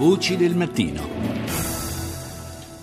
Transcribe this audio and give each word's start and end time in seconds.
Voci 0.00 0.38
del 0.38 0.54
mattino. 0.54 1.06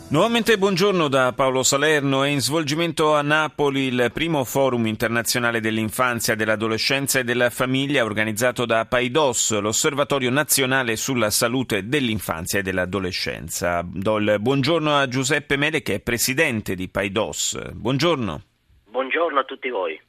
Nuovamente 0.09 0.55
buongiorno 0.59 1.07
da 1.07 1.33
Paolo 1.33 1.63
Salerno. 1.63 2.21
È 2.21 2.29
in 2.29 2.41
svolgimento 2.41 3.15
a 3.15 3.23
Napoli 3.23 3.85
il 3.85 4.11
primo 4.13 4.43
forum 4.43 4.85
internazionale 4.85 5.59
dell'infanzia, 5.59 6.35
dell'adolescenza 6.35 7.17
e 7.17 7.23
della 7.23 7.49
famiglia 7.49 8.03
organizzato 8.03 8.67
da 8.67 8.85
Paidos, 8.85 9.59
l'Osservatorio 9.59 10.29
nazionale 10.29 10.95
sulla 10.95 11.31
salute 11.31 11.87
dell'infanzia 11.87 12.59
e 12.59 12.61
dell'adolescenza. 12.61 13.83
Do 13.83 14.17
il 14.17 14.37
buongiorno 14.39 14.95
a 14.95 15.07
Giuseppe 15.07 15.57
Mele 15.57 15.81
che 15.81 15.95
è 15.95 15.99
presidente 15.99 16.75
di 16.75 16.87
Paidos. 16.87 17.57
Buongiorno. 17.73 18.41
Buongiorno 18.91 19.39
a 19.39 19.43
tutti 19.43 19.69
voi. 19.69 19.99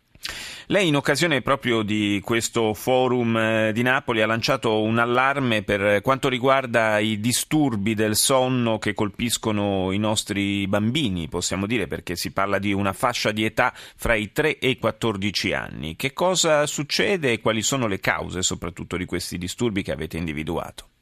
Lei 0.70 0.88
in 0.88 0.96
occasione 0.96 1.40
proprio 1.40 1.80
di 1.80 2.20
questo 2.22 2.74
forum 2.74 3.34
eh, 3.38 3.72
di 3.72 3.80
Napoli 3.80 4.20
ha 4.20 4.26
lanciato 4.26 4.82
un 4.82 4.98
allarme 4.98 5.62
per 5.62 6.02
quanto 6.02 6.28
riguarda 6.28 6.98
i 6.98 7.20
disturbi 7.20 7.94
del 7.94 8.16
sonno 8.16 8.76
che 8.76 8.92
colpiscono 8.92 9.92
i 9.92 9.98
nostri 9.98 10.68
bambini, 10.68 11.26
possiamo 11.26 11.64
dire, 11.64 11.86
perché 11.86 12.16
si 12.16 12.32
parla 12.32 12.58
di 12.58 12.74
una 12.74 12.92
fascia 12.92 13.32
di 13.32 13.46
età 13.46 13.72
fra 13.74 14.14
i 14.14 14.30
3 14.30 14.58
e 14.58 14.68
i 14.68 14.78
14 14.78 15.54
anni. 15.54 15.96
Che 15.96 16.12
cosa 16.12 16.66
succede 16.66 17.32
e 17.32 17.40
quali 17.40 17.62
sono 17.62 17.86
le 17.86 17.98
cause 17.98 18.42
soprattutto 18.42 18.98
di 18.98 19.06
questi 19.06 19.38
disturbi 19.38 19.82
che 19.82 19.92
avete 19.92 20.18
individuato? 20.18 20.97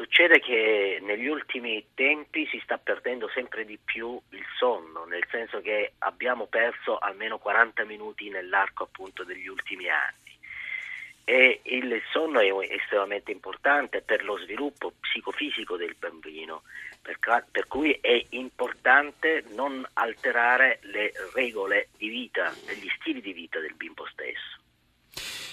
Succede 0.00 0.40
che 0.40 0.98
negli 1.02 1.26
ultimi 1.26 1.84
tempi 1.92 2.46
si 2.46 2.58
sta 2.64 2.78
perdendo 2.78 3.28
sempre 3.28 3.66
di 3.66 3.76
più 3.76 4.18
il 4.30 4.44
sonno, 4.56 5.04
nel 5.04 5.26
senso 5.30 5.60
che 5.60 5.92
abbiamo 5.98 6.46
perso 6.46 6.96
almeno 6.96 7.36
40 7.36 7.84
minuti 7.84 8.30
nell'arco 8.30 8.84
appunto 8.84 9.24
degli 9.24 9.46
ultimi 9.46 9.90
anni. 9.90 10.38
E 11.24 11.60
il 11.64 12.00
sonno 12.12 12.40
è 12.40 12.72
estremamente 12.72 13.30
importante 13.30 14.00
per 14.00 14.24
lo 14.24 14.38
sviluppo 14.38 14.94
psicofisico 14.98 15.76
del 15.76 15.94
bambino, 15.98 16.62
per, 17.02 17.66
cui 17.68 17.92
è 18.00 18.24
importante 18.30 19.44
non 19.50 19.86
alterare 19.92 20.78
le 20.84 21.12
regole 21.34 21.88
di 21.98 22.08
vita, 22.08 22.50
gli 22.74 22.88
stili 22.98 23.20
di 23.20 23.34
vita 23.34 23.60
del 23.60 23.74
bimbo 23.74 24.06
stesso. 24.06 24.59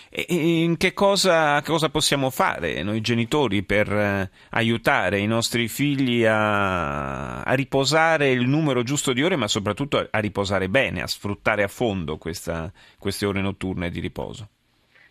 E 0.10 0.76
che 0.78 0.94
cosa, 0.94 1.60
che 1.62 1.70
cosa, 1.70 1.90
possiamo 1.90 2.30
fare 2.30 2.82
noi 2.84 3.02
genitori 3.02 3.64
per 3.64 3.92
eh, 3.92 4.30
aiutare 4.52 5.20
i 5.20 5.28
nostri 5.28 5.68
figli 5.68 6.26
a, 6.26 7.42
a, 7.42 7.54
riposare 7.54 8.30
il 8.30 8.48
numero 8.48 8.84
giusto 8.84 9.14
di 9.14 9.24
ore, 9.24 9.36
ma 9.36 9.48
soprattutto 9.48 9.98
a, 9.98 10.08
a 10.10 10.20
riposare 10.20 10.70
bene, 10.70 11.02
a 11.02 11.08
sfruttare 11.08 11.64
a 11.64 11.68
fondo 11.68 12.18
questa, 12.18 12.72
queste 12.98 13.26
ore 13.26 13.42
notturne 13.42 13.90
di 13.90 14.00
riposo? 14.00 14.50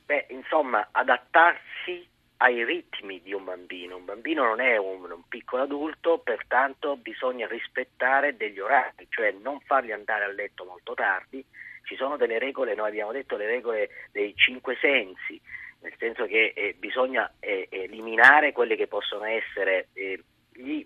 Beh, 0.06 0.26
insomma, 0.30 0.88
adattarsi 0.92 2.06
ai 2.38 2.64
ritmi 2.64 3.20
di 3.22 3.32
un 3.32 3.44
bambino. 3.44 3.96
Un 3.96 4.04
bambino 4.04 4.44
non 4.44 4.60
è 4.60 4.76
un, 4.76 5.10
un, 5.10 5.22
piccolo 5.28 5.62
adulto, 5.62 6.18
pertanto 6.18 6.96
bisogna 6.96 7.46
rispettare 7.46 8.36
degli 8.36 8.58
orari, 8.58 9.06
cioè 9.08 9.34
non 9.42 9.60
farli 9.60 9.92
andare 9.92 10.24
a 10.24 10.32
letto 10.32 10.64
molto 10.64 10.94
tardi, 10.94 11.44
ci 11.86 11.96
sono 11.96 12.16
delle 12.16 12.38
regole, 12.38 12.74
noi 12.74 12.88
abbiamo 12.88 13.12
detto 13.12 13.36
le 13.36 13.46
regole 13.46 13.88
dei 14.10 14.34
cinque 14.36 14.76
sensi, 14.80 15.40
nel 15.80 15.94
senso 15.98 16.26
che 16.26 16.52
eh, 16.54 16.74
bisogna 16.76 17.32
eh, 17.38 17.68
eliminare 17.70 18.52
quelle 18.52 18.74
che 18.76 18.88
possono 18.88 19.24
essere 19.24 19.88
eh, 19.94 20.20
gli, 20.52 20.84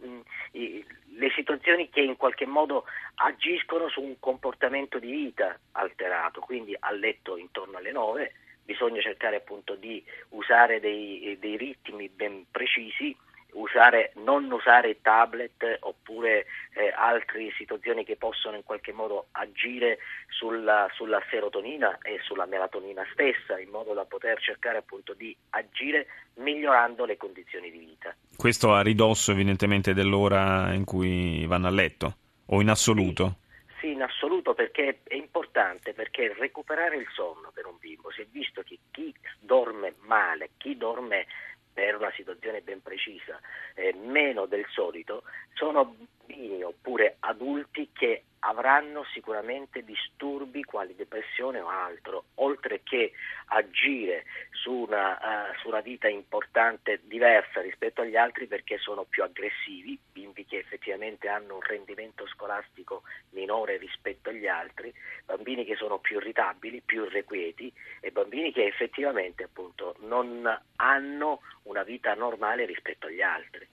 gli, 0.53 0.85
le 1.15 1.31
situazioni 1.35 1.89
che 1.89 2.01
in 2.01 2.17
qualche 2.17 2.47
modo 2.47 2.85
agiscono 3.15 3.89
su 3.89 4.03
un 4.03 4.19
comportamento 4.21 4.99
di 4.99 5.11
vita 5.11 5.59
alterato, 5.73 6.41
quindi 6.41 6.77
a 6.79 6.93
letto 6.93 7.39
intorno 7.39 7.79
alle 7.79 7.93
9 7.93 8.33
bisogna 8.63 9.01
cercare 9.01 9.37
appunto 9.37 9.75
di 9.75 10.05
usare 10.31 10.81
dei, 10.81 11.37
dei 11.41 11.57
ritmi 11.57 12.09
ben 12.09 12.45
precisi 12.51 13.17
usare, 13.55 14.13
non 14.17 14.51
usare 14.51 15.01
tablet 15.01 15.79
oppure 15.81 16.47
eh, 16.75 16.93
altre 16.95 17.51
situazioni 17.57 18.05
che 18.05 18.17
possono 18.17 18.57
in 18.57 18.65
qualche 18.65 18.93
modo 18.93 19.27
agire 19.33 19.99
sulla, 20.29 20.89
sulla, 20.93 21.23
serotonina 21.31 21.99
e 22.03 22.19
sulla 22.23 22.47
melatonina 22.47 23.05
stessa 23.13 23.59
in 23.59 23.71
modo 23.71 23.93
da 23.95 24.05
poter 24.05 24.41
cercare 24.41 24.79
appunto 24.79 25.15
di 25.15 25.37
agire 25.51 26.07
migliorando 26.35 27.05
le 27.05 27.17
condizioni 27.17 27.71
di 27.71 27.79
vita. 27.79 28.15
Questo 28.37 28.73
a 28.73 28.83
ridosso 28.83 29.33
evidentemente 29.33 29.95
dell'ora 29.95 30.73
in 30.73 30.85
cui 30.85 31.45
vanno 31.47 31.67
a 31.67 31.71
letto 31.71 32.17
o 32.47 32.61
in 32.61 32.69
assoluto? 32.69 33.37
Sì, 33.81 33.87
sì 33.87 33.93
in 33.93 34.03
assoluto 34.03 34.55
perché 34.55 35.01
è 35.05 35.15
importante 35.15 35.93
perché 35.93 36.35
recuperare 36.39 36.97
il 36.97 37.07
sonno 37.15 37.51
per 37.53 37.67
un 37.67 37.77
bimbo 37.79 38.11
si 38.11 38.23
è 38.23 38.27
visto 38.31 38.63
che 38.63 38.79
chi 38.91 39.15
dorme 39.39 39.95
male, 40.01 40.51
chi 40.57 40.77
dorme 40.77 41.27
per 41.73 41.97
una 41.97 42.13
situazione 42.15 42.61
ben 42.61 42.83
precisa, 42.83 43.41
eh, 43.75 43.95
meno 43.95 44.47
del 44.47 44.65
solito, 44.71 45.23
sono 45.55 45.85
bambini 45.85 46.63
oppure 46.63 47.17
adulti 47.21 47.91
che 47.93 48.25
avranno 48.41 49.05
sicuramente 49.13 49.85
disturbi 49.85 50.65
quali 50.65 50.95
depressione 50.95 51.61
o 51.61 51.69
altro, 51.69 52.25
oltre 52.37 52.83
che 52.83 53.13
agire 53.47 54.25
su 54.51 54.73
una, 54.73 55.19
uh, 55.51 55.59
su 55.59 55.69
una 55.69 55.81
vita 55.81 56.09
importante 56.09 57.01
diversa 57.05 57.61
rispetto 57.61 58.03
agli 58.03 58.17
altri 58.17 58.47
perché 58.47 58.79
sono 58.79 59.05
più 59.05 59.23
aggressivi, 59.23 59.99
bimbi 60.13 60.45
che 60.47 60.59
effettivamente 60.59 61.29
hanno 61.29 61.55
un 61.55 61.61
rendimento 61.61 62.27
scolastico 62.29 63.03
minore 63.31 63.77
rispetto 63.77 64.31
agli 64.31 64.47
altri, 64.47 64.93
bambini 65.25 65.65
che 65.65 65.77
sono 65.77 65.99
più 65.99 66.17
irritabili, 66.17 66.83
più 66.85 67.05
irrequieti 67.05 67.73
e 68.01 68.11
bambini 68.11 68.53
che 68.53 68.65
effettivamente 68.65 69.45
appunto 69.45 69.97
non 70.01 70.47
hanno 70.77 71.41
una 71.65 71.83
vita 71.83 72.15
normale 72.15 72.65
rispetto 72.65 73.07
agli 73.07 73.23
altri. 73.23 73.69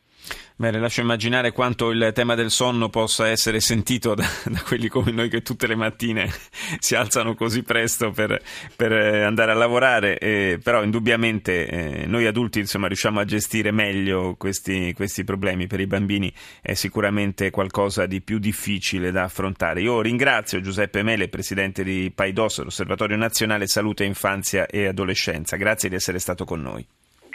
Bene, 0.60 0.80
lascio 0.80 1.02
immaginare 1.02 1.52
quanto 1.52 1.92
il 1.92 2.10
tema 2.16 2.34
del 2.34 2.50
sonno 2.50 2.90
possa 2.90 3.28
essere 3.28 3.60
sentito 3.60 4.16
da, 4.16 4.28
da, 4.50 4.60
quelli 4.64 4.88
come 4.88 5.12
noi 5.12 5.30
che 5.30 5.44
tutte 5.44 5.68
le 5.68 5.76
mattine 5.76 6.32
si 6.80 6.96
alzano 6.96 7.36
così 7.36 7.62
presto 7.62 8.10
per, 8.10 8.42
per 8.76 8.92
eh, 8.92 9.22
andare 9.22 9.52
a 9.52 9.54
lavorare, 9.54 10.18
eh, 10.18 10.60
però 10.64 10.82
indubbiamente 10.82 11.68
eh, 11.68 12.06
noi 12.08 12.26
adulti 12.26 12.58
insomma, 12.58 12.88
riusciamo 12.88 13.20
a 13.20 13.26
gestire 13.26 13.70
meglio 13.70 14.34
questi, 14.36 14.94
questi, 14.96 15.24
problemi. 15.24 15.68
Per 15.68 15.80
i 15.80 15.86
bambini 15.86 16.34
è 16.60 16.74
sicuramente 16.74 17.52
qualcosa 17.52 18.08
di 18.08 18.22
più 18.22 18.40
difficile 18.40 19.12
da 19.12 19.26
affrontare. 19.26 19.82
Io 19.82 20.02
ringrazio 20.02 20.60
Giuseppe 20.60 21.04
Mele, 21.04 21.28
presidente 21.28 21.84
di 21.84 22.12
Paidos, 22.14 22.64
l'Osservatorio 22.64 23.16
Nazionale 23.16 23.68
Salute, 23.68 24.06
Infanzia 24.06 24.66
e 24.66 24.88
Adolescenza. 24.88 25.56
Grazie 25.56 25.88
di 25.88 25.96
essere 25.96 26.18
stato 26.18 26.46
con 26.46 26.62
noi. 26.64 26.84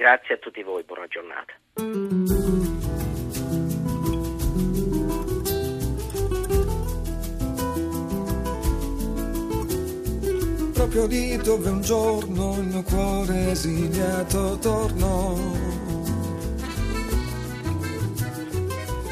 Grazie 0.03 0.35
a 0.35 0.39
tutti 0.39 0.65
voi, 0.65 0.83
buona 0.83 1.07
giornata. 1.07 1.55
proprio 10.73 11.07
lì 11.07 11.37
dove 11.37 11.71
un 11.71 11.81
giorno 11.83 12.57
il 12.59 12.65
mio 12.65 12.83
cuore 12.83 13.53
esiliato 13.53 14.59
tornò. 14.59 15.37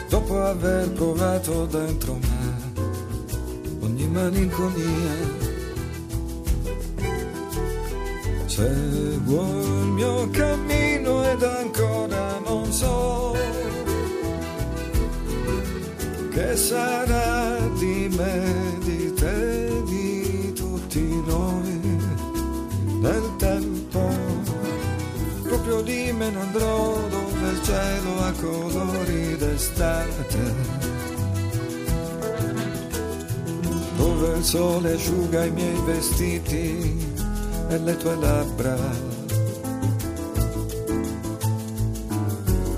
Dopo 0.09 0.43
aver 0.43 0.91
provato 0.91 1.67
dentro 1.67 2.15
me 2.15 2.72
ogni 3.81 4.09
malinconia. 4.09 5.50
Seguo 8.60 9.43
il 9.84 9.88
mio 9.93 10.28
cammino 10.28 11.26
ed 11.31 11.43
ancora 11.43 12.38
non 12.44 12.71
so 12.71 13.34
che 16.31 16.56
sarà 16.56 17.56
di 17.78 18.15
me, 18.15 18.78
di 18.84 19.15
te, 19.15 19.82
di 19.87 20.53
tutti 20.53 21.22
noi 21.24 21.80
nel 23.01 23.34
tempo. 23.39 24.10
Proprio 25.45 25.80
lì 25.80 26.13
me 26.13 26.28
ne 26.28 26.41
andrò 26.41 26.98
dove 27.09 27.51
il 27.53 27.63
cielo 27.63 28.21
ha 28.21 28.33
colori 28.33 29.36
d'estate. 29.39 30.54
Dove 33.97 34.36
il 34.36 34.45
sole 34.45 34.92
asciuga 34.92 35.45
i 35.47 35.51
miei 35.51 35.80
vestiti 35.86 37.09
e 37.71 37.78
le 37.78 37.97
tue 37.97 38.17
labbra. 38.17 38.77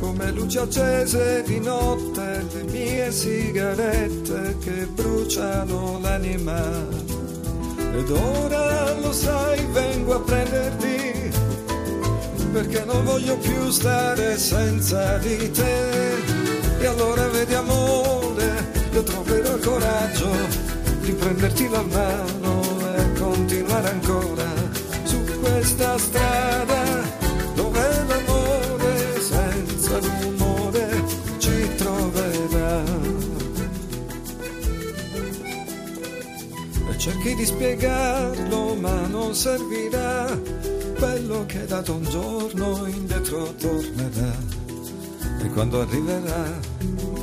Come 0.01 0.31
luci 0.33 0.59
accese 0.59 1.43
di 1.47 1.61
notte, 1.61 2.45
le 2.53 2.63
mie 2.65 3.11
sigarette 3.11 4.57
che 4.63 4.87
bruciano 4.87 5.99
l'anima. 6.03 6.61
Ed 7.95 8.11
ora 8.11 8.93
lo 8.99 9.13
sai, 9.13 9.65
vengo 9.73 10.15
a 10.15 10.21
prenderti, 10.21 11.31
perché 12.53 12.85
non 12.85 13.05
voglio 13.05 13.37
più 13.39 13.71
stare 13.71 14.37
senza 14.37 15.17
di 15.19 15.51
te. 15.51 16.81
E 16.81 16.87
allora 16.87 17.29
vedi 17.29 17.55
amore, 17.55 18.73
io 18.93 19.03
troverò 19.03 19.55
il 19.55 19.65
coraggio 19.65 20.31
di 21.01 21.13
prenderti 21.13 21.69
la 21.71 21.83
mano 21.83 22.61
e 22.97 23.13
continuare 23.19 23.89
ancora 23.89 24.42
questa 25.73 25.99
strada 25.99 26.83
dove 27.55 28.05
l'amore 28.07 29.21
senza 29.21 29.99
rumore 29.99 31.05
ci 31.39 31.75
troverà. 31.77 32.83
E 36.91 36.99
cerchi 36.99 37.35
di 37.35 37.47
spiegarlo 37.47 38.75
ma 38.75 39.07
non 39.07 39.35
servirà, 39.35 40.39
quello 40.99 41.45
che 41.47 41.63
è 41.63 41.67
dato 41.67 41.95
un 41.95 42.05
giorno 42.05 42.87
indietro 42.87 43.55
tornerà. 43.55 44.61
E 45.43 45.49
quando 45.53 45.81
arriverà 45.81 46.61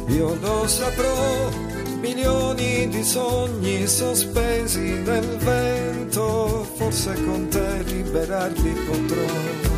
io 0.08 0.36
lo 0.42 0.68
saprò 0.68 1.69
milioni 2.00 2.88
di 2.90 3.04
sogni 3.04 3.88
sospesi 3.88 5.02
nel 5.04 5.38
vento, 5.38 6.66
forse 6.76 7.14
con 7.26 7.48
te 7.50 7.84
liberarli 7.84 8.72
potrò. 8.72 9.69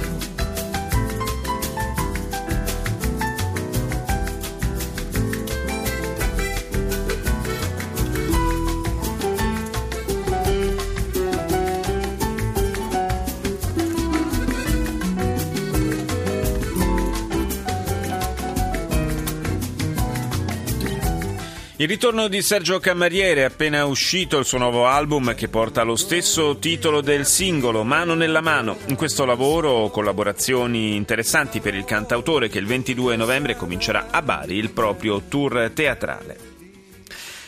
Il 21.82 21.88
ritorno 21.88 22.28
di 22.28 22.44
Sergio 22.44 22.78
Camariere, 22.78 23.44
appena 23.44 23.86
uscito 23.86 24.38
il 24.38 24.46
suo 24.46 24.60
nuovo 24.60 24.86
album 24.86 25.34
che 25.34 25.48
porta 25.48 25.82
lo 25.82 25.96
stesso 25.96 26.60
titolo 26.60 27.02
del 27.02 27.26
singolo, 27.26 27.84
Mano 27.84 28.14
nella 28.14 28.40
mano. 28.40 28.78
In 28.90 28.96
questo 28.96 29.26
lavoro 29.26 29.90
collaborazioni 29.90 30.96
interessanti 30.96 31.60
per 31.60 31.74
il 31.74 31.84
cantautore 31.84 32.50
che 32.50 32.60
il 32.60 32.68
22 32.68 33.16
novembre 33.16 33.56
comincerà 33.56 34.10
a 34.12 34.22
Bari 34.22 34.58
il 34.58 34.70
proprio 34.70 35.24
tour 35.28 35.72
teatrale. 35.74 36.38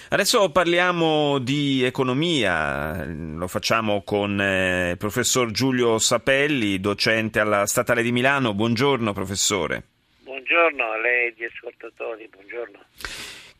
Adesso 0.09 0.49
parliamo 0.49 1.37
di 1.37 1.83
economia, 1.83 3.05
lo 3.05 3.47
facciamo 3.47 4.01
con 4.01 4.41
eh, 4.41 4.89
il 4.93 4.97
professor 4.97 5.51
Giulio 5.51 5.99
Sapelli, 5.99 6.79
docente 6.79 7.39
alla 7.39 7.67
Statale 7.67 8.01
di 8.01 8.11
Milano. 8.11 8.55
Buongiorno 8.55 9.13
professore. 9.13 9.83
Buongiorno 10.23 10.91
a 10.91 10.97
lei 10.97 11.27
e 11.27 11.33
agli 11.37 11.43
ascoltatori, 11.43 12.27
buongiorno. 12.31 12.79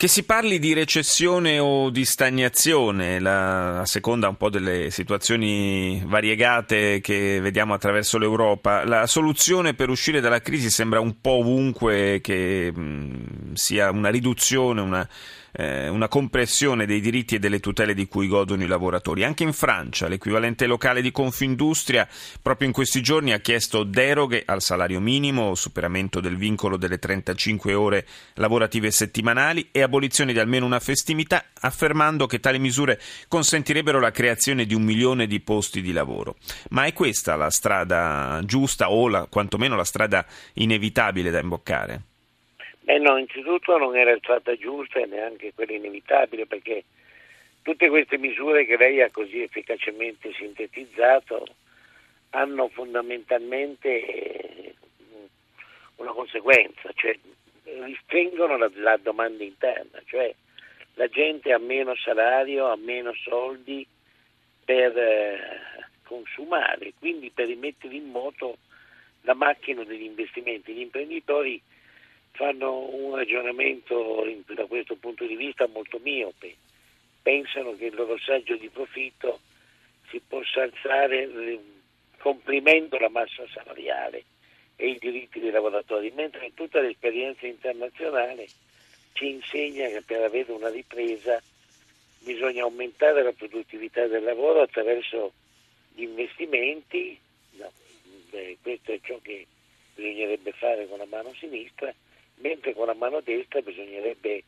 Che 0.04 0.10
si 0.10 0.24
parli 0.24 0.60
di 0.60 0.74
recessione 0.74 1.60
o 1.60 1.90
di 1.90 2.04
stagnazione, 2.04 3.22
la, 3.22 3.80
a 3.80 3.86
seconda 3.86 4.28
un 4.28 4.36
po' 4.36 4.50
delle 4.50 4.92
situazioni 4.92 6.04
variegate 6.06 7.00
che 7.00 7.40
vediamo 7.40 7.74
attraverso 7.74 8.18
l'Europa, 8.18 8.84
la 8.84 9.08
soluzione 9.08 9.76
per 9.76 9.88
uscire 9.88 10.20
dalla 10.20 10.42
crisi 10.42 10.70
sembra 10.70 11.00
un 11.00 11.22
po' 11.22 11.38
ovunque 11.38 12.20
che 12.22 12.70
mh, 12.70 13.54
sia 13.54 13.92
una 13.92 14.10
riduzione, 14.10 14.82
una 14.82 15.08
eh, 15.54 15.88
una 15.88 16.08
compressione 16.08 16.86
dei 16.86 17.00
diritti 17.00 17.36
e 17.36 17.40
delle 17.40 17.60
tutele 17.60 17.94
di 17.94 18.08
cui 18.08 18.28
godono 18.28 18.64
i 18.64 18.68
lavoratori. 18.68 19.24
Anche 19.24 19.44
in 19.44 19.54
Francia 19.54 20.08
l'equivalente 20.08 20.66
locale 20.66 21.02
di 21.02 21.12
Confindustria 21.12 22.08
proprio 22.42 22.68
in 22.68 22.74
questi 22.74 23.02
giorni 23.02 23.34
ha 23.34 23.40
chiesto 23.40 23.84
deroghe 23.84 24.44
al 24.46 24.62
salario 24.62 25.00
minimo, 25.00 25.56
superamento 25.56 26.20
del 26.20 26.38
vincolo 26.38 26.78
delle 26.78 27.00
35 27.00 27.74
ore 27.74 28.08
lavorative 28.36 28.92
settimanali 28.92 29.70
e 29.72 29.82
abolizione 29.82 30.34
di 30.34 30.40
almeno 30.40 30.66
una 30.66 30.80
festività, 30.80 31.46
affermando 31.62 32.26
che 32.26 32.40
tali 32.40 32.60
misure 32.60 33.00
consentirebbero 33.28 34.00
la 34.00 34.12
creazione 34.12 34.66
di 34.66 34.74
un 34.74 34.84
milione 34.84 35.28
di 35.28 35.40
posti 35.40 35.82
di 35.82 35.92
lavoro. 35.92 36.36
Ma 36.70 36.86
è 36.86 36.94
questa 36.94 37.36
la 37.36 37.50
strada 37.50 38.42
giusta 38.46 38.90
o 38.90 39.08
la, 39.08 39.28
quantomeno 39.30 39.76
la 39.76 39.84
strada 39.84 40.26
inevitabile 40.54 41.30
da 41.30 41.40
imboccare? 41.40 42.13
Beh 42.84 42.98
no, 42.98 43.12
innanzitutto 43.18 43.78
non 43.78 43.96
era 43.96 44.12
il 44.12 44.20
strada 44.20 44.58
giusta 44.58 45.00
e 45.00 45.06
neanche 45.06 45.54
quella 45.54 45.72
inevitabile 45.72 46.46
perché 46.46 46.84
tutte 47.62 47.88
queste 47.88 48.18
misure 48.18 48.66
che 48.66 48.76
lei 48.76 49.02
ha 49.02 49.10
così 49.10 49.42
efficacemente 49.42 50.34
sintetizzato 50.34 51.46
hanno 52.32 52.68
fondamentalmente 52.68 54.06
eh, 54.06 54.76
una 55.98 56.12
conseguenza, 56.12 56.92
cioè 56.96 57.18
ristringono 57.86 58.58
la, 58.58 58.70
la, 58.76 58.98
domanda 58.98 59.44
interna, 59.44 60.02
cioè 60.06 60.34
la 60.96 61.08
gente 61.08 61.54
ha 61.54 61.60
meno 61.60 61.96
salario, 61.96 62.68
ha 62.70 62.76
meno 62.76 63.14
soldi 63.14 63.88
per 64.66 64.98
eh, 64.98 65.40
consumare, 66.04 66.94
quindi 67.00 67.30
per 67.30 67.48
rimettere 67.48 67.96
in 67.96 68.10
moto 68.10 68.58
la 69.22 69.36
macchina 69.36 69.86
degli 69.86 70.04
investimenti. 70.04 70.74
Gli 70.74 70.82
imprenditori 70.82 71.62
fanno 72.34 72.90
un 72.90 73.16
ragionamento 73.16 74.26
da 74.48 74.66
questo 74.66 74.96
punto 74.96 75.26
di 75.26 75.36
vista 75.36 75.68
molto 75.68 76.00
miope, 76.00 76.56
pensano 77.22 77.76
che 77.76 77.86
il 77.86 77.96
loro 77.96 78.18
saggio 78.18 78.56
di 78.58 78.70
profitto 78.70 79.40
si 80.10 80.20
possa 80.28 80.64
alzare 80.64 81.30
comprimendo 82.18 82.98
la 82.98 83.10
massa 83.10 83.46
salariale 83.54 84.24
e 84.76 84.90
i 84.90 84.98
diritti 85.00 85.40
dei 85.40 85.52
lavoratori, 85.52 86.12
mentre 86.16 86.52
tutta 86.54 86.82
l'esperienza 86.82 87.46
internazionale 87.46 88.48
ci 89.14 89.30
insegna 89.30 89.88
che 89.88 90.02
per 90.02 90.24
avere 90.24 90.52
una 90.52 90.70
ripresa 90.70 91.42
bisogna 92.20 92.64
aumentare 92.64 93.22
la 93.22 93.34
produttività 93.34 94.08
del 94.08 94.24
lavoro 94.24 94.62
attraverso 94.62 95.34
gli 95.94 96.04
investimenti, 96.04 97.20
no, 97.58 97.72
beh, 98.32 98.58
questo 98.62 98.94
è 98.94 99.00
ciò 99.04 99.20
che 99.22 99.46
bisognerebbe 99.94 100.52
fare 100.54 100.88
con 100.88 100.98
la 100.98 101.06
mano 101.06 101.32
sinistra, 101.36 101.94
mentre 102.44 102.74
con 102.74 102.88
la 102.88 102.94
mano 102.94 103.22
destra 103.22 103.62
bisognerebbe 103.62 104.44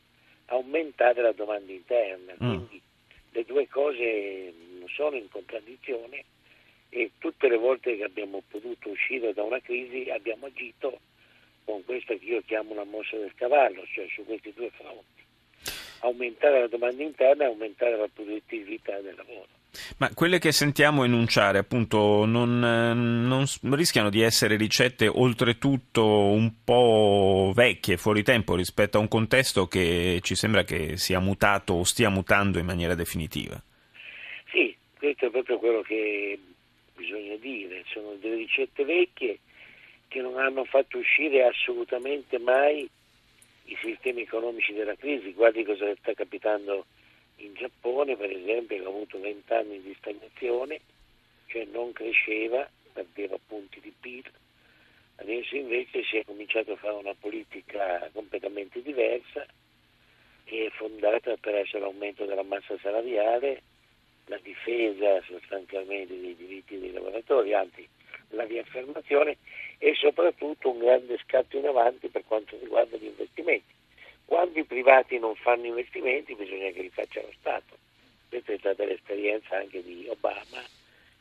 aumentare 0.46 1.22
la 1.22 1.32
domanda 1.32 1.72
interna. 1.72 2.34
Mm. 2.34 2.36
Quindi 2.36 2.80
le 3.32 3.44
due 3.44 3.66
cose 3.68 4.52
non 4.78 4.88
sono 4.88 5.16
in 5.16 5.28
contraddizione 5.30 6.24
e 6.90 7.12
tutte 7.18 7.48
le 7.48 7.56
volte 7.56 7.96
che 7.96 8.04
abbiamo 8.04 8.42
potuto 8.48 8.90
uscire 8.90 9.32
da 9.32 9.42
una 9.42 9.60
crisi 9.60 10.08
abbiamo 10.10 10.46
agito 10.46 11.00
con 11.64 11.84
questa 11.84 12.14
che 12.14 12.24
io 12.24 12.42
chiamo 12.42 12.74
la 12.74 12.84
mossa 12.84 13.16
del 13.16 13.34
cavallo, 13.34 13.84
cioè 13.86 14.06
su 14.08 14.24
questi 14.24 14.52
due 14.54 14.70
fronti. 14.70 15.24
Aumentare 16.00 16.60
la 16.60 16.68
domanda 16.68 17.02
interna 17.02 17.44
e 17.44 17.46
aumentare 17.48 17.96
la 17.96 18.08
produttività 18.12 19.00
del 19.00 19.16
lavoro. 19.16 19.48
Ma 19.98 20.10
quelle 20.14 20.38
che 20.38 20.52
sentiamo 20.52 21.04
enunciare, 21.04 21.58
appunto, 21.58 22.24
non, 22.24 22.58
non, 22.58 23.44
rischiano 23.74 24.10
di 24.10 24.22
essere 24.22 24.56
ricette 24.56 25.06
oltretutto 25.08 26.04
un 26.04 26.52
po' 26.64 27.52
vecchie, 27.54 27.96
fuori 27.96 28.22
tempo, 28.22 28.56
rispetto 28.56 28.98
a 28.98 29.00
un 29.00 29.08
contesto 29.08 29.66
che 29.66 30.20
ci 30.22 30.34
sembra 30.34 30.64
che 30.64 30.96
sia 30.96 31.20
mutato 31.20 31.74
o 31.74 31.84
stia 31.84 32.08
mutando 32.08 32.58
in 32.58 32.66
maniera 32.66 32.94
definitiva? 32.94 33.60
Sì, 34.50 34.74
questo 34.98 35.26
è 35.26 35.30
proprio 35.30 35.58
quello 35.58 35.82
che 35.82 36.38
bisogna 36.94 37.36
dire. 37.36 37.84
Sono 37.92 38.14
delle 38.20 38.36
ricette 38.36 38.84
vecchie 38.84 39.38
che 40.08 40.20
non 40.20 40.38
hanno 40.38 40.64
fatto 40.64 40.98
uscire 40.98 41.44
assolutamente 41.44 42.38
mai 42.38 42.88
i 43.64 43.76
sistemi 43.82 44.22
economici 44.22 44.72
della 44.72 44.94
crisi. 44.94 45.32
Guardi 45.32 45.64
cosa 45.64 45.92
sta 45.98 46.12
capitando 46.14 46.86
in 47.36 47.54
Giappone, 47.54 48.16
per 48.16 48.30
esempio, 48.30 48.76
che 48.76 48.84
ha 48.84 48.88
avuto 48.88 49.18
vent'anni 49.20 49.80
di 49.82 49.94
stagnazione, 49.98 50.80
cioè 51.46 51.64
non 51.64 51.92
cresceva, 51.92 52.68
perdeva 52.92 53.36
punti 53.46 53.80
di 53.80 53.92
PIL. 53.98 54.30
Adesso 55.16 55.56
invece 55.56 56.02
si 56.04 56.16
è 56.16 56.24
cominciato 56.24 56.72
a 56.72 56.76
fare 56.76 56.94
una 56.94 57.14
politica 57.18 58.08
completamente 58.12 58.82
diversa, 58.82 59.46
che 60.44 60.66
è 60.66 60.70
fondata 60.70 61.32
essere 61.32 61.80
l'aumento 61.80 62.24
della 62.24 62.42
massa 62.42 62.76
salariale, 62.80 63.62
la 64.26 64.38
difesa 64.38 65.22
sostanzialmente 65.22 66.18
dei 66.18 66.36
diritti 66.36 66.78
dei 66.78 66.92
lavoratori, 66.92 67.54
anzi 67.54 67.88
la 68.30 68.44
riaffermazione 68.44 69.36
e 69.78 69.94
soprattutto 69.94 70.70
un 70.70 70.78
grande 70.78 71.18
scatto 71.18 71.56
in 71.56 71.66
avanti 71.66 72.08
per 72.08 72.24
quanto 72.26 72.58
riguarda 72.58 72.96
gli 72.96 73.04
investimenti. 73.04 73.75
Quando 74.26 74.58
i 74.58 74.64
privati 74.64 75.18
non 75.18 75.34
fanno 75.36 75.66
investimenti 75.66 76.34
bisogna 76.34 76.70
che 76.70 76.82
li 76.82 76.90
faccia 76.90 77.22
lo 77.22 77.32
Stato. 77.38 77.78
Questa 78.28 78.52
è 78.52 78.58
stata 78.58 78.84
l'esperienza 78.84 79.56
anche 79.56 79.82
di 79.82 80.04
Obama 80.08 80.62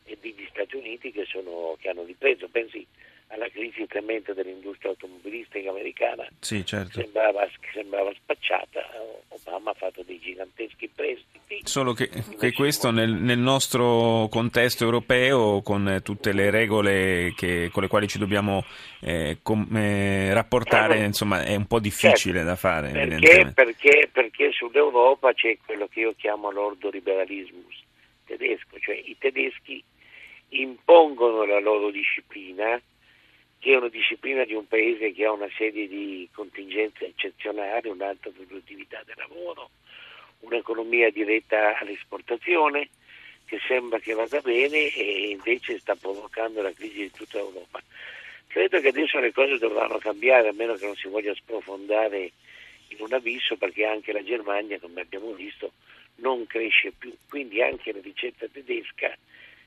e 0.03 0.17
degli 0.19 0.45
Stati 0.49 0.75
Uniti 0.75 1.11
che, 1.11 1.23
sono, 1.25 1.77
che 1.79 1.89
hanno 1.89 2.03
ripreso. 2.03 2.49
Pensi 2.49 2.85
alla 3.27 3.47
crisi 3.49 3.85
tremenda 3.87 4.33
dell'industria 4.33 4.91
automobilistica 4.91 5.69
americana, 5.69 6.27
sì, 6.39 6.65
certo. 6.65 6.99
sembrava, 7.01 7.47
sembrava, 7.73 8.13
spacciata, 8.13 8.81
Obama 9.29 9.71
ha 9.71 9.73
fatto 9.73 10.03
dei 10.03 10.19
giganteschi. 10.19 10.74
Solo 11.65 11.93
che, 11.93 12.09
che 12.39 12.53
questo 12.53 12.91
nel, 12.91 13.11
nel, 13.11 13.39
nostro 13.39 14.27
contesto 14.29 14.83
europeo, 14.83 15.61
con 15.61 15.99
tutte 16.03 16.31
le 16.31 16.49
regole 16.49 17.33
che, 17.35 17.69
con 17.71 17.81
le 17.81 17.89
quali 17.89 18.07
ci 18.07 18.19
dobbiamo 18.19 18.63
eh, 19.01 19.39
com, 19.41 19.67
eh, 19.75 20.33
rapportare, 20.33 21.03
insomma, 21.03 21.43
è 21.43 21.55
un 21.55 21.65
po' 21.65 21.79
difficile 21.79 22.39
certo. 22.39 22.47
da 22.47 22.55
fare. 22.55 22.91
Perché, 22.91 23.51
perché, 23.53 24.09
perché 24.11 24.51
sull'Europa 24.51 25.33
c'è 25.33 25.57
quello 25.65 25.87
che 25.87 26.01
io 26.01 26.13
chiamo 26.15 26.51
l'ordoliberalismus 26.51 27.83
tedesco, 28.25 28.77
cioè 28.79 28.95
i 28.95 29.15
tedeschi 29.17 29.83
impongono 30.49 31.45
la 31.45 31.59
loro 31.59 31.89
disciplina 31.89 32.79
che 33.65 33.73
è 33.73 33.77
una 33.77 33.89
disciplina 33.89 34.43
di 34.43 34.53
un 34.53 34.67
paese 34.67 35.11
che 35.11 35.25
ha 35.25 35.31
una 35.31 35.49
serie 35.57 35.87
di 35.87 36.29
contingenze 36.31 37.07
eccezionali, 37.07 37.89
un'alta 37.89 38.29
produttività 38.29 39.01
del 39.03 39.15
lavoro, 39.17 39.71
un'economia 40.45 41.09
diretta 41.11 41.77
all'esportazione, 41.77 42.89
che 43.45 43.59
sembra 43.67 43.99
che 43.99 44.13
vada 44.13 44.41
bene 44.41 44.93
e 44.93 45.29
invece 45.29 45.79
sta 45.79 45.95
provocando 45.95 46.61
la 46.61 46.71
crisi 46.71 47.01
di 47.01 47.11
tutta 47.11 47.37
Europa. 47.37 47.81
Credo 48.47 48.79
che 48.79 48.87
adesso 48.87 49.19
le 49.19 49.31
cose 49.31 49.57
dovranno 49.57 49.97
cambiare, 49.97 50.47
a 50.47 50.53
meno 50.53 50.75
che 50.75 50.85
non 50.85 50.95
si 50.95 51.07
voglia 51.07 51.33
sprofondare 51.35 52.31
in 52.87 52.97
un 52.99 53.13
abisso, 53.13 53.57
perché 53.57 53.85
anche 53.85 54.13
la 54.13 54.23
Germania, 54.23 54.79
come 54.79 55.01
abbiamo 55.01 55.33
visto, 55.33 55.73
non 56.15 56.47
cresce 56.47 56.91
più. 56.97 57.13
Quindi 57.27 57.61
anche 57.61 57.91
la 57.91 57.99
ricetta 58.01 58.47
tedesca, 58.47 59.13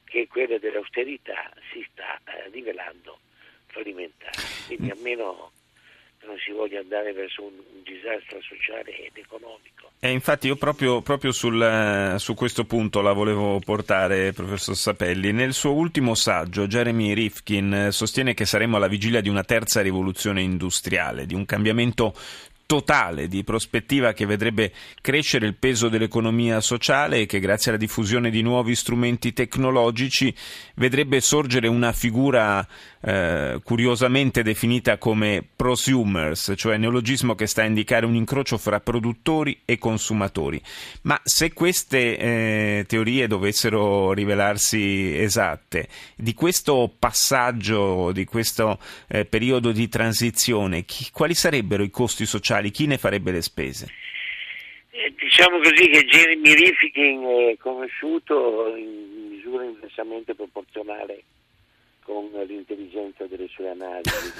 che 0.05 0.23
è 0.23 0.27
quella 0.27 0.59
dell'austerità, 0.59 1.53
si 1.71 1.87
sta 1.93 2.19
eh, 2.25 2.49
rivelando 2.51 3.19
fallimentare. 3.67 4.43
Quindi 4.67 4.91
a 4.91 4.97
meno 5.01 5.53
che 6.19 6.27
non 6.27 6.39
si 6.39 6.51
voglia 6.51 6.81
andare 6.81 7.13
verso 7.13 7.43
un, 7.43 7.53
un 7.55 7.83
disastro 7.83 8.41
sociale 8.41 8.97
ed 8.97 9.17
economico. 9.17 9.78
E 10.01 10.13
infatti 10.13 10.47
io 10.47 10.55
proprio, 10.55 11.03
proprio 11.03 11.33
sul, 11.33 11.61
eh, 11.61 12.21
su 12.21 12.35
questo 12.35 12.65
punto 12.65 13.01
la 13.01 13.13
volevo 13.13 13.59
portare, 13.59 14.33
professor 14.33 14.77
Sapelli. 14.77 15.33
Nel 15.33 15.53
suo 15.53 15.73
ultimo 15.73 16.15
saggio, 16.15 16.69
Jeremy 16.69 17.15
Rifkin 17.15 17.75
eh, 17.75 17.91
sostiene 17.91 18.33
che 18.33 18.47
saremo 18.47 18.77
alla 18.77 18.87
vigilia 18.87 19.21
di 19.21 19.29
una 19.29 19.43
terza 19.43 19.81
rivoluzione 19.81 20.41
industriale, 20.41 21.27
di 21.27 21.35
un 21.35 21.45
cambiamento 21.45 22.15
totale 22.69 23.29
di 23.29 23.45
prospettiva 23.45 24.13
che 24.13 24.27
vedrebbe 24.27 24.75
crescere 25.01 25.47
il 25.47 25.55
peso 25.55 25.89
dell'economia 25.89 26.61
sociale 26.61 27.21
e 27.21 27.27
che 27.27 27.41
grazie 27.41 27.71
alla 27.71 27.81
diffusione 27.81 28.29
di 28.29 28.43
nuovi 28.43 28.75
strumenti 28.75 29.33
tecnologici 29.33 30.35
vedrebbe 30.75 31.23
sorgere 31.23 31.67
una 31.67 31.93
figura 31.93 32.69
eh, 33.01 33.59
curiosamente 33.65 34.43
definita 34.43 34.99
come 34.99 35.43
prosumers, 35.57 36.53
cioè 36.57 36.77
neologismo 36.77 37.35
che 37.35 37.47
sta 37.47 37.63
a 37.63 37.67
indicare 37.67 38.05
un 38.05 38.15
incrocio 38.15 38.59
fra 38.59 38.81
produttori 38.81 39.63
e 39.65 39.79
consumatori. 39.79 40.61
Ma 41.03 41.19
se 41.25 41.55
queste 41.55 42.19
eh, 42.19 42.85
teorie 42.87 43.29
dovessero 43.29 44.13
rivelarsi 44.13 45.19
esatte, 45.19 45.89
di 46.17 46.35
questo 46.35 46.95
passaggio, 46.99 48.13
di 48.13 48.27
questo 48.27 48.79
eh, 49.07 49.25
periodo 49.25 49.73
di 49.73 49.89
transizione, 49.89 50.85
chi, 50.85 51.09
quali 51.11 51.33
sarebbero 51.35 51.83
i 51.83 51.89
costi 51.89 52.27
sociali? 52.27 52.57
Sociali, 52.59 52.71
chi 52.71 52.87
ne 52.87 52.99
farebbe 52.99 53.31
le 53.31 53.43
spese? 53.43 53.87
Eh, 54.91 55.15
diciamo 55.17 55.59
così 55.59 55.89
che 55.89 56.05
Jeremy 56.05 56.55
Rifkin 56.55 57.25
è 57.51 57.57
conosciuto 57.59 58.75
in 58.77 59.29
misura 59.31 59.65
inversamente 59.65 60.35
proporzionale 60.35 61.23
con 62.03 62.31
l'intelligenza 62.47 63.27
delle 63.27 63.49
sue 63.49 63.69
analisi. 63.69 64.33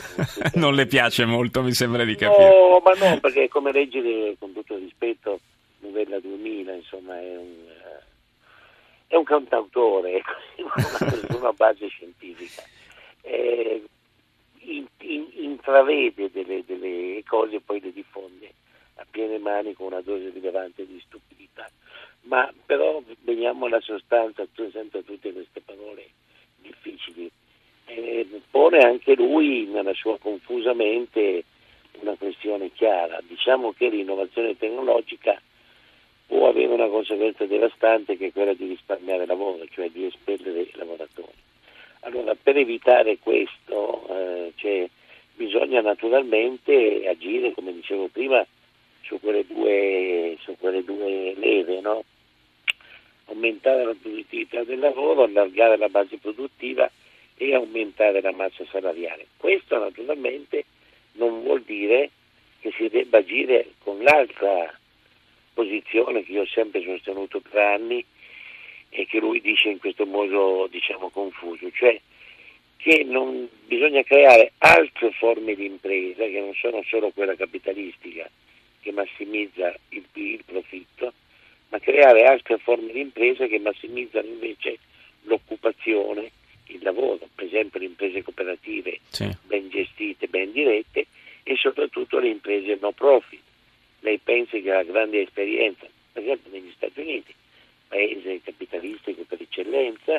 non 0.59 0.75
le 0.75 0.87
piace 0.87 1.25
molto, 1.25 1.63
mi 1.63 1.73
sembra 1.73 2.05
di 2.05 2.17
capire. 2.17 2.49
No, 2.49 2.83
ma 2.83 2.93
no, 2.93 3.21
perché 3.21 3.49
come 3.49 3.73
leggere, 3.73 4.37
con 4.39 4.53
tutto 4.53 4.77
rispetto, 4.77 5.39
Novella 5.81 6.19
2000, 6.19 6.73
insomma, 6.73 7.21
è 7.21 7.37
un, 7.37 7.55
è 9.07 9.17
un 9.17 9.25
cantautore, 9.25 10.23
una, 10.57 11.37
una 11.39 11.53
base 11.53 11.87
scientifica. 11.89 12.63
Eh, 13.21 13.85
in, 14.77 14.87
in, 14.99 15.27
intravede 15.35 16.31
delle, 16.31 16.63
delle, 16.67 17.23
cose 17.27 17.57
e 17.57 17.61
poi 17.61 17.81
le 17.81 17.93
diffonde 17.93 18.53
a 18.95 19.07
piene 19.09 19.39
mani 19.39 19.75
con 19.75 19.87
una 19.87 20.01
dose 20.01 20.31
rilevante 20.31 20.87
di 20.87 21.01
stupidità. 21.05 21.71
Ma 22.23 22.53
però 22.67 23.03
veniamo 23.21 23.67
alla 23.67 23.81
sostanza, 23.81 24.47
tu 24.53 24.69
sento 24.71 25.03
tutte 25.03 25.33
queste 25.33 25.61
parole 25.61 26.09
difficili. 26.61 27.31
Eh, 27.87 28.27
pone 28.51 28.79
anche 28.81 29.15
lui 29.15 29.67
nella 29.67 29.95
sua 29.95 30.19
confusa 30.19 30.75
mente 30.75 31.45
una 32.01 32.15
questione 32.17 32.73
chiara. 32.73 33.21
Diciamo 33.27 33.73
che 33.73 33.89
l'innovazione 33.89 34.57
tecnologica 34.57 35.41
può 36.27 36.49
avere 36.49 36.73
una 36.73 36.89
conseguenza 36.89 37.47
devastante 37.47 38.17
che 38.17 38.27
è 38.27 38.33
quella 38.33 38.53
di 38.53 38.67
risparmiare 38.67 39.25
lavoro, 39.25 39.65
cioè 39.71 39.89
di 39.91 40.05
espellere 40.05 40.61
i 40.61 40.73
lavoratori. 40.75 41.38
Allora, 42.01 42.35
per 42.35 42.57
evitare 42.57 43.19
questo 43.19 44.07
eh, 44.09 44.53
cioè, 44.57 44.89
bisogna 45.35 45.81
naturalmente 45.81 47.07
agire, 47.09 47.53
come 47.53 47.73
dicevo 47.73 48.09
prima, 48.09 48.45
su 49.03 49.19
quelle 49.21 49.45
due, 49.47 50.37
su 50.41 50.57
quelle 50.59 50.85
due 50.85 51.35
leve, 51.37 51.81
no? 51.81 52.05
aumentare 53.27 53.85
la 53.85 53.95
produttività 54.01 54.65
del 54.65 54.79
lavoro, 54.79 55.25
allargare 55.25 55.77
la 55.77 55.89
base 55.89 56.19
produttiva 56.19 56.91
e 57.37 57.55
aumentare 57.55 58.21
la 58.21 58.33
massa 58.33 58.65
salariale. 58.71 59.27
Questo 59.37 59.79
naturalmente 59.79 60.65
non 61.13 61.43
vuol 61.43 61.63
dire 61.63 62.11
che 62.61 62.73
si 62.77 62.89
debba 62.89 63.19
agire 63.19 63.73
con 63.83 63.99
l'altra 64.03 64.73
posizione 65.55 66.25
che 66.25 66.33
io 66.33 66.43
ho 66.43 66.47
sempre 66.47 66.83
sostenuto 66.83 67.41
per 67.41 67.61
anni, 67.61 68.05
e 68.91 69.07
che 69.07 69.19
lui 69.19 69.41
dice 69.41 69.69
in 69.69 69.79
questo 69.79 70.07
modo 70.07 70.67
diciamo 70.71 71.11
confuso, 71.11 71.71
cioè 71.73 72.01
che 72.77 73.05
non, 73.05 73.49
bisogna 73.67 74.03
creare 74.03 74.53
altre 74.59 75.11
forme 75.13 75.55
di 75.55 75.67
impresa 75.67 76.25
che 76.25 76.41
non 76.41 76.55
sono 76.55 76.83
solo 76.87 77.11
quella 77.11 77.35
capitalistica 77.35 78.29
che 78.81 78.93
massimizza 78.93 79.75
il, 79.91 80.05
il 80.13 80.43
profitto, 80.45 81.13
ma 81.69 81.79
creare 81.81 82.25
altre 82.25 82.59
forme 82.59 82.93
di 82.93 83.01
impresa 83.01 83.47
che 83.47 83.59
massimizzano 83.59 84.29
invece 84.29 84.79
l'occupazione, 85.23 86.31
il 86.67 86.83
lavoro, 86.83 87.29
per 87.35 87.47
esempio 87.47 87.81
le 87.81 87.87
imprese 87.87 88.23
cooperative 88.23 89.01
sì. 89.11 89.29
ben 89.47 89.69
gestite, 89.69 90.29
ben 90.29 90.53
dirette 90.53 91.07
e 91.43 91.57
soprattutto 91.57 92.19
le 92.19 92.29
imprese 92.29 92.79
no 92.81 92.93
profit. 92.93 93.43
Lei 94.01 94.19
pensa 94.19 94.59
che 94.59 94.73
ha 94.73 94.83
grande 94.85 95.23
esperienza, 95.23 95.87
per 96.13 96.23
esempio 96.23 96.51
negli 96.53 96.73
Stati 96.77 97.01
Uniti, 97.01 97.35
paese 97.89 98.41
capitalistico 98.43 99.25
per 99.27 99.41
eccellenza, 99.41 100.17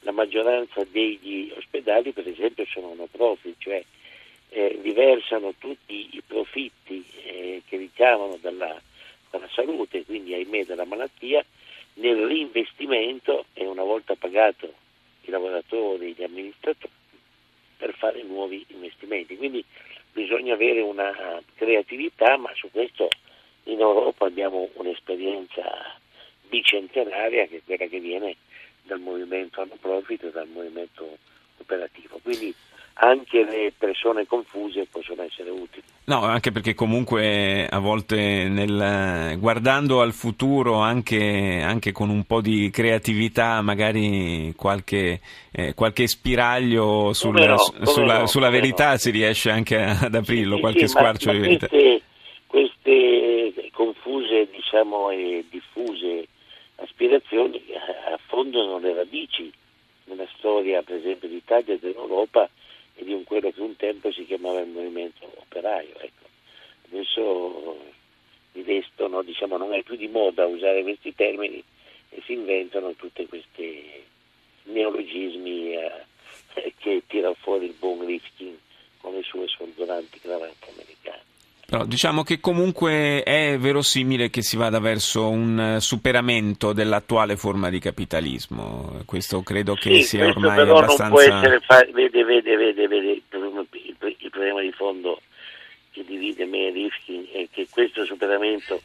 la 0.00 0.12
maggioranza 0.12 0.82
degli 0.84 1.52
ospedali 1.54 2.12
per 2.12 2.26
esempio 2.26 2.64
sono 2.66 2.94
no 2.94 3.08
profit, 3.10 3.56
cioè 3.58 3.84
eh, 4.50 4.78
riversano 4.82 5.54
tutti 5.58 6.08
i 6.12 6.22
profitti 6.26 7.04
eh, 7.24 7.62
che 7.66 7.76
ricavano 7.76 8.38
dalla, 8.40 8.80
dalla 9.30 9.48
salute, 9.52 10.04
quindi 10.04 10.34
ahimè 10.34 10.64
dalla 10.64 10.84
malattia, 10.84 11.44
nel 11.94 12.26
reinvestimento 12.26 13.46
e 13.52 13.66
una 13.66 13.82
volta 13.82 14.14
pagato 14.14 14.72
i 15.22 15.30
lavoratori, 15.30 16.14
gli 16.16 16.22
amministratori, 16.22 16.92
per 17.76 17.94
fare 17.94 18.22
nuovi 18.22 18.64
investimenti. 18.68 19.36
Quindi 19.36 19.64
bisogna 20.12 20.54
avere 20.54 20.80
una 20.80 21.42
creatività, 21.54 22.36
ma 22.36 22.50
su 22.54 22.70
questo 22.70 23.08
in 23.64 23.80
Europa 23.80 24.26
abbiamo 24.26 24.68
un'esperienza 24.74 25.99
bicentenaria 26.50 27.46
che 27.46 27.56
è 27.56 27.62
quella 27.64 27.86
che 27.86 28.00
viene 28.00 28.36
dal 28.82 29.00
movimento 29.00 29.64
no 29.64 29.76
profit 29.80 30.24
e 30.24 30.30
dal 30.30 30.48
movimento 30.48 31.16
operativo. 31.58 32.18
Quindi 32.22 32.54
anche 33.02 33.44
le 33.44 33.72
persone 33.76 34.26
confuse 34.26 34.86
possono 34.90 35.22
essere 35.22 35.50
utili. 35.50 35.82
No, 36.04 36.22
anche 36.22 36.50
perché 36.50 36.74
comunque 36.74 37.66
a 37.66 37.78
volte 37.78 38.48
nel, 38.48 39.38
guardando 39.38 40.00
al 40.00 40.12
futuro, 40.12 40.78
anche, 40.80 41.62
anche, 41.64 41.92
con 41.92 42.08
un 42.08 42.24
po' 42.24 42.40
di 42.40 42.68
creatività, 42.70 43.62
magari 43.62 44.52
qualche, 44.56 45.20
eh, 45.52 45.72
qualche 45.74 46.08
spiraglio 46.08 47.12
sul, 47.12 47.34
no, 47.34 47.56
sulla, 47.84 48.18
no, 48.20 48.26
sulla 48.26 48.50
verità 48.50 48.90
no. 48.90 48.96
si 48.98 49.10
riesce 49.10 49.50
anche 49.50 49.76
ad 49.80 50.14
aprirlo, 50.14 50.56
sì, 50.56 50.60
qualche 50.60 50.88
sì, 50.88 50.88
squarcio 50.88 51.26
ma, 51.28 51.32
di 51.32 51.38
verità. 51.38 51.68
Queste, 51.68 52.02
queste 52.46 53.70
confuse 53.72 54.48
diciamo, 54.50 55.10
e 55.10 55.44
diffuse 55.48 56.26
aspirazioni 56.80 57.64
che 57.64 57.76
affondano 57.76 58.78
le 58.78 58.94
radici 58.94 59.52
nella 60.04 60.26
storia 60.36 60.82
per 60.82 60.96
esempio 60.96 61.28
d'Italia 61.28 61.74
e 61.74 61.78
dell'Europa 61.78 62.48
e 62.94 63.04
di 63.04 63.22
quello 63.24 63.50
che 63.50 63.60
un 63.60 63.76
tempo 63.76 64.12
si 64.12 64.26
chiamava 64.26 64.60
il 64.60 64.68
movimento 64.68 65.30
operaio. 65.36 65.94
Ecco. 65.98 66.28
Adesso 66.90 67.78
rivestono, 68.52 69.22
diciamo, 69.22 69.56
non 69.56 69.72
è 69.72 69.82
più 69.82 69.96
di 69.96 70.08
moda 70.08 70.46
usare 70.46 70.82
questi 70.82 71.14
termini 71.14 71.62
e 72.10 72.22
si 72.24 72.32
inventano 72.32 72.92
tutti 72.94 73.26
questi 73.26 74.02
neologismi 74.64 75.74
eh, 75.74 76.04
che 76.78 77.02
tira 77.06 77.32
fuori 77.34 77.66
il 77.66 77.74
buon 77.78 78.04
Rifkin 78.04 78.58
con 79.00 79.14
le 79.14 79.22
sue 79.22 79.46
sordolanti 79.46 80.18
cravatte 80.18 80.70
americane. 80.70 81.29
Però 81.70 81.84
diciamo 81.84 82.24
che 82.24 82.40
comunque 82.40 83.22
è 83.22 83.56
verosimile 83.56 84.28
che 84.28 84.42
si 84.42 84.56
vada 84.56 84.80
verso 84.80 85.28
un 85.28 85.76
eh, 85.76 85.80
superamento 85.80 86.72
dell'attuale 86.72 87.36
forma 87.36 87.70
di 87.70 87.78
capitalismo. 87.78 89.02
Questo 89.06 89.42
credo 89.42 89.74
che 89.74 89.98
sì, 89.98 90.02
sia 90.02 90.26
ormai 90.26 90.56
però 90.56 90.78
abbastanza. 90.78 91.04
Non 91.04 91.12
può 91.12 91.20
essere 91.20 91.60
fa... 91.60 91.86
vede, 91.92 92.24
vede, 92.24 92.56
vede, 92.56 92.88
vede, 92.88 93.10
il 93.12 93.22
problema, 93.28 93.64
il 93.70 94.30
problema 94.30 94.60
di 94.62 94.72
fondo 94.72 95.20
che 95.92 96.04
divide 96.04 96.44
me 96.44 96.66
e 96.66 96.70
Rifkin 96.72 97.26
è 97.34 97.46
che 97.52 97.68
questo 97.70 98.04
superamento 98.04 98.82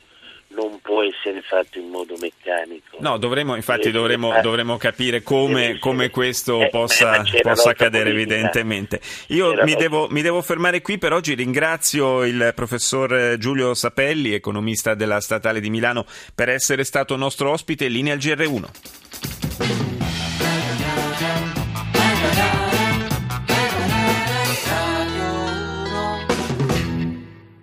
non 0.49 0.79
può 0.81 1.01
essere 1.03 1.41
fatto 1.41 1.79
in 1.79 1.89
modo 1.89 2.15
meccanico. 2.19 2.97
No, 2.99 3.17
dovremo, 3.17 3.55
infatti 3.55 3.91
dovremo, 3.91 4.39
dovremo 4.41 4.77
capire 4.77 5.21
come, 5.23 5.77
come 5.79 6.09
questo 6.09 6.61
eh, 6.61 6.69
possa, 6.69 7.23
possa 7.41 7.71
accadere 7.71 8.11
politica. 8.11 8.33
evidentemente. 8.33 9.01
Io 9.27 9.63
mi 9.63 9.75
devo, 9.75 10.07
mi 10.09 10.21
devo, 10.21 10.41
fermare 10.41 10.81
qui 10.81 10.97
per 10.97 11.13
oggi, 11.13 11.33
ringrazio 11.33 12.23
il 12.23 12.51
professor 12.55 13.37
Giulio 13.37 13.73
Sapelli, 13.73 14.33
economista 14.33 14.93
della 14.93 15.19
Statale 15.19 15.59
di 15.59 15.69
Milano, 15.69 16.05
per 16.33 16.49
essere 16.49 16.83
stato 16.83 17.15
nostro 17.15 17.51
ospite, 17.51 17.87
linea 17.87 18.13
al 18.13 18.19
GR1. 18.19 19.03
Thank 19.57 19.89
you. 19.89 19.94